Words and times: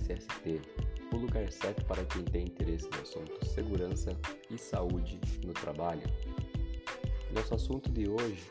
ST, 0.00 0.60
o 1.12 1.16
lugar 1.16 1.50
certo 1.50 1.84
para 1.86 2.04
quem 2.04 2.24
tem 2.24 2.44
interesse 2.44 2.88
no 2.90 3.00
assunto 3.02 3.46
segurança 3.46 4.18
e 4.50 4.58
saúde 4.58 5.20
no 5.44 5.52
trabalho. 5.52 6.06
Nosso 7.32 7.54
assunto 7.54 7.90
de 7.90 8.08
hoje 8.08 8.50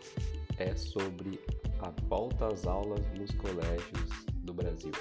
é 0.57 0.75
sobre 0.75 1.39
a 1.79 1.89
volta 2.07 2.47
às 2.47 2.65
aulas 2.65 3.05
nos 3.17 3.31
colégios 3.31 4.09
do 4.35 4.53
Brasil. 4.53 4.91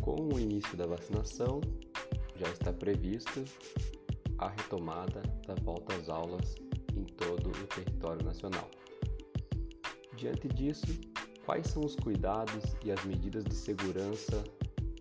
Com 0.00 0.34
o 0.34 0.38
início 0.40 0.76
da 0.76 0.86
vacinação, 0.86 1.60
já 2.36 2.48
está 2.48 2.72
previsto 2.72 3.44
a 4.38 4.48
retomada 4.48 5.22
da 5.46 5.54
volta 5.62 5.94
às 5.94 6.08
aulas 6.08 6.54
em 6.96 7.04
todo 7.04 7.50
o 7.50 7.66
território 7.66 8.24
nacional. 8.24 8.68
Diante 10.16 10.48
disso, 10.48 10.86
quais 11.44 11.66
são 11.66 11.84
os 11.84 11.96
cuidados 11.96 12.64
e 12.84 12.90
as 12.90 13.04
medidas 13.04 13.44
de 13.44 13.54
segurança 13.54 14.42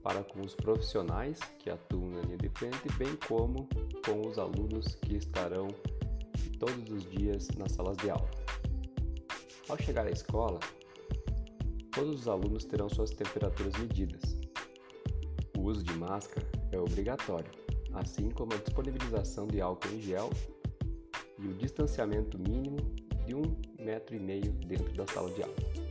para 0.03 0.23
com 0.23 0.41
os 0.41 0.55
profissionais 0.55 1.39
que 1.59 1.69
atuam 1.69 2.09
na 2.09 2.21
linha 2.21 2.37
de 2.37 2.49
frente, 2.49 2.91
bem 2.97 3.15
como 3.27 3.67
com 4.05 4.27
os 4.27 4.37
alunos 4.37 4.95
que 4.95 5.17
estarão 5.17 5.67
todos 6.57 6.89
os 6.89 7.09
dias 7.09 7.47
nas 7.57 7.73
salas 7.73 7.97
de 7.97 8.09
aula. 8.09 8.29
Ao 9.67 9.77
chegar 9.77 10.07
à 10.07 10.09
escola, 10.09 10.59
todos 11.91 12.21
os 12.21 12.27
alunos 12.27 12.65
terão 12.65 12.89
suas 12.89 13.11
temperaturas 13.11 13.73
medidas. 13.77 14.37
O 15.57 15.63
uso 15.63 15.83
de 15.83 15.93
máscara 15.93 16.47
é 16.71 16.79
obrigatório, 16.79 17.51
assim 17.93 18.29
como 18.29 18.53
a 18.53 18.57
disponibilização 18.57 19.47
de 19.47 19.61
álcool 19.61 19.89
em 19.93 20.01
gel 20.01 20.29
e 21.37 21.47
o 21.47 21.53
distanciamento 21.53 22.37
mínimo 22.39 22.77
de 23.25 23.35
um 23.35 23.55
metro 23.79 24.15
e 24.15 24.19
meio 24.19 24.51
dentro 24.53 24.93
da 24.93 25.05
sala 25.07 25.29
de 25.31 25.43
aula. 25.43 25.88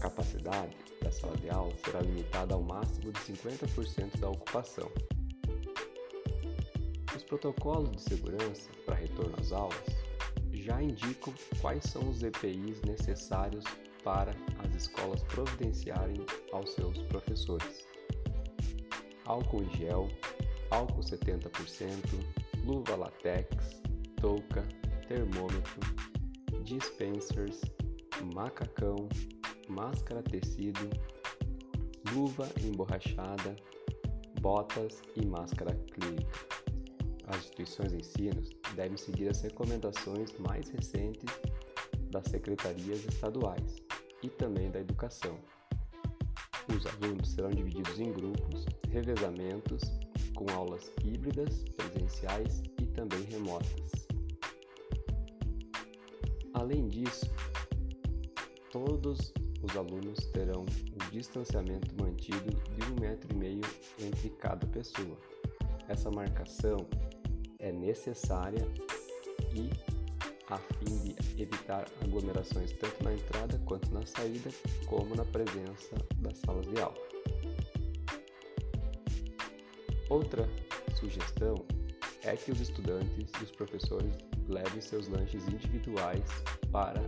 Capacidade 0.00 0.76
da 1.02 1.12
sala 1.12 1.36
de 1.36 1.50
aula 1.50 1.74
será 1.84 2.00
limitada 2.00 2.54
ao 2.54 2.62
máximo 2.62 3.12
de 3.12 3.20
50% 3.20 4.18
da 4.18 4.30
ocupação. 4.30 4.90
Os 7.14 7.22
protocolos 7.22 7.90
de 7.90 8.02
segurança 8.02 8.70
para 8.86 8.96
retorno 8.96 9.36
às 9.38 9.52
aulas 9.52 9.84
já 10.52 10.82
indicam 10.82 11.34
quais 11.60 11.84
são 11.84 12.08
os 12.08 12.22
EPIs 12.22 12.80
necessários 12.82 13.64
para 14.02 14.32
as 14.64 14.74
escolas 14.74 15.22
providenciarem 15.24 16.24
aos 16.52 16.72
seus 16.72 16.98
professores. 17.02 17.86
Álcool 19.26 19.64
em 19.64 19.76
gel, 19.76 20.08
álcool 20.70 21.00
70%, 21.00 21.90
luva 22.64 22.96
latex, 22.96 23.82
touca, 24.16 24.66
termômetro, 25.06 25.80
dispensers, 26.64 27.60
macacão, 28.34 29.08
máscara 29.70 30.22
tecido, 30.22 30.90
luva 32.12 32.48
emborrachada, 32.62 33.56
botas 34.40 35.00
e 35.16 35.24
máscara 35.24 35.74
clínica. 35.92 36.38
As 37.28 37.36
instituições 37.36 37.92
de 37.92 37.98
ensino 37.98 38.42
devem 38.74 38.96
seguir 38.96 39.28
as 39.28 39.40
recomendações 39.40 40.32
mais 40.38 40.68
recentes 40.68 41.32
das 42.10 42.24
secretarias 42.24 43.04
estaduais 43.04 43.76
e 44.22 44.28
também 44.28 44.70
da 44.70 44.80
educação. 44.80 45.38
Os 46.76 46.86
alunos 46.86 47.28
serão 47.30 47.50
divididos 47.50 47.98
em 47.98 48.12
grupos, 48.12 48.66
revezamentos, 48.90 49.82
com 50.34 50.50
aulas 50.52 50.90
híbridas, 51.04 51.64
presenciais 51.76 52.62
e 52.80 52.86
também 52.86 53.22
remotas. 53.24 54.06
Além 56.54 56.88
disso, 56.88 57.26
todos 58.70 59.32
os 59.62 59.76
alunos 59.76 60.18
terão 60.32 60.64
o 60.64 61.10
distanciamento 61.10 61.94
mantido 62.02 62.50
de 62.76 62.92
um 62.92 63.00
metro 63.00 63.28
e 63.32 63.36
meio 63.36 63.60
entre 63.98 64.30
cada 64.30 64.66
pessoa. 64.66 65.16
Essa 65.88 66.10
marcação 66.10 66.86
é 67.58 67.72
necessária 67.72 68.66
e 69.54 69.70
a 70.48 70.58
fim 70.58 70.98
de 70.98 71.42
evitar 71.42 71.86
aglomerações 72.02 72.72
tanto 72.72 73.04
na 73.04 73.14
entrada 73.14 73.60
quanto 73.66 73.92
na 73.92 74.04
saída, 74.04 74.50
como 74.86 75.14
na 75.14 75.24
presença 75.24 75.96
das 76.16 76.38
salas 76.38 76.66
de 76.66 76.80
aula. 76.80 76.98
Outra 80.08 80.48
sugestão 80.98 81.54
é 82.22 82.36
que 82.36 82.50
os 82.50 82.60
estudantes 82.60 83.30
e 83.40 83.44
os 83.44 83.50
professores 83.52 84.12
levem 84.48 84.80
seus 84.80 85.06
lanches 85.06 85.46
individuais 85.46 86.24
para 86.72 87.00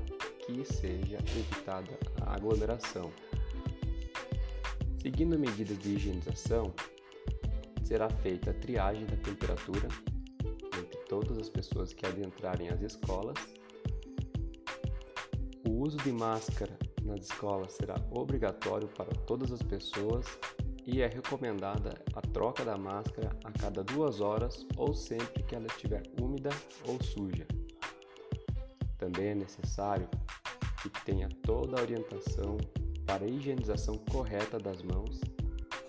que 0.46 0.64
seja 0.64 1.18
evitada 1.36 1.98
a 2.22 2.34
aglomeração. 2.34 3.10
Seguindo 5.00 5.38
medidas 5.38 5.78
de 5.78 5.94
higienização, 5.94 6.72
será 7.82 8.08
feita 8.08 8.50
a 8.50 8.54
triagem 8.54 9.04
da 9.06 9.16
temperatura 9.16 9.88
entre 10.78 10.98
todas 11.08 11.38
as 11.38 11.48
pessoas 11.48 11.92
que 11.92 12.06
adentrarem 12.06 12.68
as 12.68 12.80
escolas. 12.80 13.36
O 15.68 15.82
uso 15.82 15.96
de 15.98 16.12
máscara 16.12 16.78
nas 17.02 17.24
escolas 17.24 17.72
será 17.72 17.96
obrigatório 18.10 18.88
para 18.88 19.10
todas 19.26 19.52
as 19.52 19.62
pessoas 19.62 20.26
e 20.86 21.00
é 21.00 21.06
recomendada 21.06 21.94
a 22.14 22.20
troca 22.20 22.64
da 22.64 22.76
máscara 22.76 23.30
a 23.44 23.52
cada 23.52 23.84
duas 23.84 24.20
horas 24.20 24.66
ou 24.76 24.94
sempre 24.94 25.42
que 25.42 25.54
ela 25.54 25.66
estiver 25.66 26.02
úmida 26.20 26.50
ou 26.86 27.02
suja. 27.02 27.46
Também 28.98 29.28
é 29.28 29.34
necessário 29.34 30.08
que 30.90 31.04
tenha 31.04 31.28
toda 31.42 31.78
a 31.78 31.82
orientação 31.82 32.56
para 33.06 33.24
a 33.24 33.28
higienização 33.28 33.96
correta 34.10 34.58
das 34.58 34.82
mãos 34.82 35.20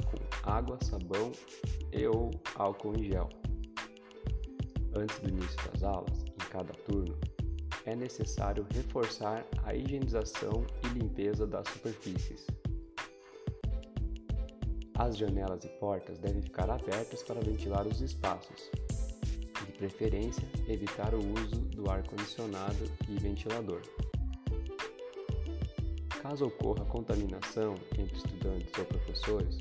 com 0.06 0.50
água, 0.50 0.78
sabão 0.82 1.32
e 1.92 2.06
ou 2.08 2.32
álcool 2.56 2.96
em 2.98 3.06
gel. 3.06 3.30
Antes 4.96 5.20
do 5.20 5.30
início 5.30 5.58
das 5.72 5.84
aulas, 5.84 6.24
em 6.24 6.50
cada 6.50 6.74
turno, 6.74 7.18
é 7.86 7.96
necessário 7.96 8.66
reforçar 8.74 9.46
a 9.64 9.76
higienização 9.76 10.66
e 10.84 11.00
limpeza 11.00 11.46
das 11.46 11.68
superfícies. 11.68 12.46
As 14.96 15.18
janelas 15.18 15.64
e 15.66 15.70
portas 15.80 16.20
devem 16.20 16.42
ficar 16.42 16.70
abertas 16.70 17.24
para 17.24 17.42
ventilar 17.42 17.88
os 17.88 18.00
espaços. 18.00 18.70
De 19.66 19.72
preferência, 19.74 20.48
evitar 20.68 21.14
o 21.16 21.20
uso 21.42 21.60
do 21.62 21.90
ar-condicionado 21.90 22.86
e 23.10 23.18
ventilador. 23.20 23.82
Caso 26.24 26.46
ocorra 26.46 26.86
contaminação 26.86 27.76
entre 28.00 28.16
estudantes 28.16 28.72
ou 28.80 28.86
professores, 28.86 29.58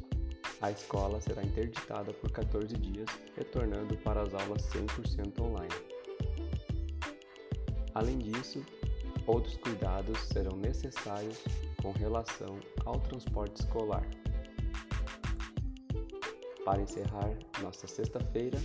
a 0.60 0.70
escola 0.70 1.20
será 1.20 1.42
interditada 1.42 2.14
por 2.14 2.30
14 2.30 2.76
dias, 2.76 3.08
retornando 3.36 3.96
para 3.96 4.22
as 4.22 4.32
aulas 4.32 4.62
100% 4.68 5.40
online. 5.40 5.74
Além 7.92 8.16
disso, 8.16 8.64
outros 9.26 9.56
cuidados 9.56 10.16
serão 10.28 10.56
necessários 10.56 11.42
com 11.82 11.90
relação 11.90 12.60
ao 12.84 13.00
transporte 13.00 13.56
escolar. 13.56 14.06
Para 16.64 16.80
encerrar 16.80 17.36
nossa 17.60 17.88
sexta-feira, 17.88 18.60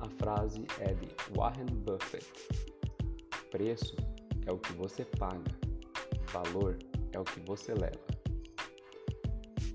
a 0.00 0.08
frase 0.18 0.66
é 0.80 0.92
de 0.94 1.08
Warren 1.36 1.66
Buffett: 1.66 2.26
Preço 3.52 3.94
é 4.46 4.52
o 4.52 4.58
que 4.58 4.72
você 4.72 5.04
paga, 5.04 5.56
valor 6.32 6.76
é 7.14 7.18
o 7.18 7.24
que 7.24 7.40
você 7.40 7.72
leva. 7.72 8.04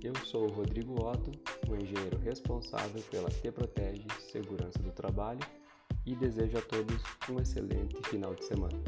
Eu 0.03 0.13
sou 0.25 0.45
o 0.45 0.51
Rodrigo 0.51 1.03
Otto, 1.03 1.31
o 1.69 1.75
engenheiro 1.75 2.17
responsável 2.19 3.01
pela 3.09 3.29
T 3.29 3.51
Protege 3.51 4.05
Segurança 4.31 4.79
do 4.79 4.91
Trabalho 4.91 5.45
e 6.05 6.15
desejo 6.15 6.57
a 6.57 6.61
todos 6.61 7.01
um 7.29 7.39
excelente 7.39 7.97
final 8.09 8.33
de 8.33 8.45
semana. 8.45 8.81